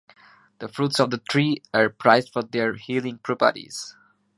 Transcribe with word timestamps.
The 0.57 0.67
fruits 0.67 0.99
of 0.99 1.11
the 1.11 1.19
tree 1.19 1.61
are 1.75 1.87
prized 1.87 2.33
for 2.33 2.41
their 2.41 2.73
healing 2.73 3.19
properties. 3.19 3.95